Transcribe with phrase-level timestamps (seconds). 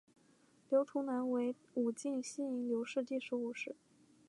[0.67, 3.75] 刘图南为武进西营刘氏第十五世。